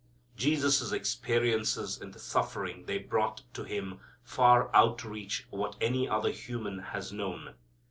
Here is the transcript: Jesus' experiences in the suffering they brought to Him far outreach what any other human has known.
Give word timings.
Jesus' 0.35 0.91
experiences 0.91 2.01
in 2.01 2.09
the 2.09 2.17
suffering 2.17 2.85
they 2.87 2.97
brought 2.97 3.43
to 3.53 3.65
Him 3.65 3.99
far 4.23 4.75
outreach 4.75 5.45
what 5.51 5.75
any 5.79 6.09
other 6.09 6.31
human 6.31 6.79
has 6.79 7.11
known. 7.11 7.53